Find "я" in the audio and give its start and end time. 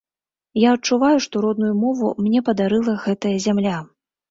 0.61-0.71